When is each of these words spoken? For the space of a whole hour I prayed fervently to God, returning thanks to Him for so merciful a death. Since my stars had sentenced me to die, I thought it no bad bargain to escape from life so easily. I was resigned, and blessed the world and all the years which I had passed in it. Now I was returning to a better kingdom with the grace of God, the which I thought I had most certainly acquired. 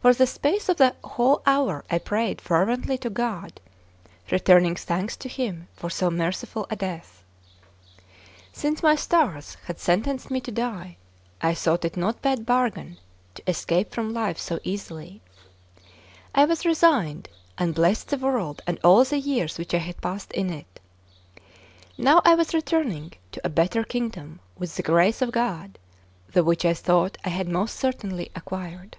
For 0.00 0.14
the 0.14 0.26
space 0.28 0.70
of 0.70 0.80
a 0.80 0.96
whole 1.04 1.42
hour 1.44 1.84
I 1.90 1.98
prayed 1.98 2.40
fervently 2.40 2.96
to 2.98 3.10
God, 3.10 3.60
returning 4.30 4.74
thanks 4.74 5.18
to 5.18 5.28
Him 5.28 5.68
for 5.74 5.90
so 5.90 6.08
merciful 6.10 6.66
a 6.70 6.76
death. 6.76 7.24
Since 8.50 8.82
my 8.82 8.94
stars 8.94 9.58
had 9.66 9.78
sentenced 9.78 10.30
me 10.30 10.40
to 10.40 10.50
die, 10.50 10.96
I 11.42 11.52
thought 11.52 11.84
it 11.84 11.94
no 11.98 12.14
bad 12.14 12.46
bargain 12.46 12.96
to 13.34 13.42
escape 13.50 13.92
from 13.92 14.14
life 14.14 14.38
so 14.38 14.58
easily. 14.64 15.20
I 16.34 16.46
was 16.46 16.64
resigned, 16.64 17.28
and 17.58 17.74
blessed 17.74 18.08
the 18.08 18.16
world 18.16 18.62
and 18.66 18.78
all 18.82 19.04
the 19.04 19.18
years 19.18 19.58
which 19.58 19.74
I 19.74 19.78
had 19.78 20.00
passed 20.00 20.32
in 20.32 20.48
it. 20.48 20.80
Now 21.98 22.22
I 22.24 22.34
was 22.34 22.54
returning 22.54 23.12
to 23.32 23.42
a 23.44 23.50
better 23.50 23.84
kingdom 23.84 24.40
with 24.56 24.74
the 24.76 24.82
grace 24.82 25.20
of 25.20 25.32
God, 25.32 25.78
the 26.32 26.42
which 26.44 26.64
I 26.64 26.72
thought 26.72 27.18
I 27.26 27.28
had 27.28 27.46
most 27.48 27.76
certainly 27.76 28.30
acquired. 28.34 28.96